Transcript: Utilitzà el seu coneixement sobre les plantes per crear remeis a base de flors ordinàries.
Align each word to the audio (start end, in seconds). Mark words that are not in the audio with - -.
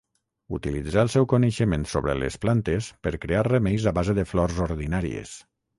Utilitzà 0.57 1.03
el 1.07 1.11
seu 1.15 1.27
coneixement 1.33 1.85
sobre 1.93 2.17
les 2.23 2.39
plantes 2.47 2.91
per 3.05 3.15
crear 3.27 3.47
remeis 3.53 3.89
a 3.93 3.97
base 4.01 4.19
de 4.23 4.29
flors 4.33 4.63
ordinàries. 4.71 5.39